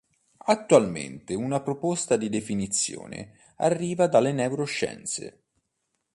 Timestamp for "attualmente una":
0.47-1.61